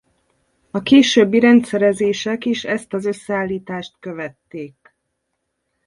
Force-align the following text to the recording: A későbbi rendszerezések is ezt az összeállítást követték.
A 0.71 0.81
későbbi 0.81 1.39
rendszerezések 1.39 2.45
is 2.45 2.63
ezt 2.65 2.93
az 2.93 3.05
összeállítást 3.05 3.95
követték. 3.99 4.95